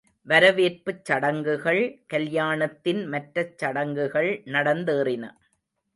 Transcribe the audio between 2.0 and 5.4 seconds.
கல்யாணத்தின் மற்றச் சடங்குகள் நடந்தேறின.